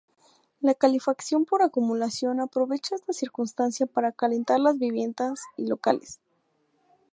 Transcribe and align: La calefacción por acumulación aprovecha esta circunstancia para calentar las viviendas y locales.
La 0.61 0.73
calefacción 0.73 1.45
por 1.45 1.61
acumulación 1.61 2.39
aprovecha 2.39 2.95
esta 2.95 3.13
circunstancia 3.13 3.85
para 3.85 4.11
calentar 4.11 4.59
las 4.59 4.79
viviendas 4.79 5.41
y 5.57 5.67
locales. 5.67 6.19